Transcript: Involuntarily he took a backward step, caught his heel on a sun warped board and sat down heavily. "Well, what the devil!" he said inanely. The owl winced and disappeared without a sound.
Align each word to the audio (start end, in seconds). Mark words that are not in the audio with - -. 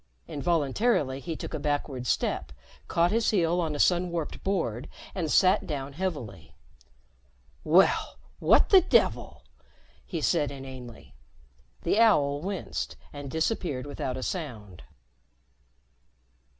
Involuntarily 0.27 1.19
he 1.19 1.35
took 1.35 1.53
a 1.53 1.59
backward 1.59 2.07
step, 2.07 2.51
caught 2.87 3.11
his 3.11 3.29
heel 3.29 3.61
on 3.61 3.75
a 3.75 3.79
sun 3.79 4.09
warped 4.09 4.43
board 4.43 4.89
and 5.13 5.29
sat 5.29 5.67
down 5.67 5.93
heavily. 5.93 6.55
"Well, 7.63 8.17
what 8.39 8.69
the 8.69 8.81
devil!" 8.81 9.43
he 10.03 10.19
said 10.19 10.49
inanely. 10.49 11.13
The 11.83 11.99
owl 11.99 12.41
winced 12.41 12.95
and 13.13 13.29
disappeared 13.29 13.85
without 13.85 14.17
a 14.17 14.23
sound. 14.23 14.81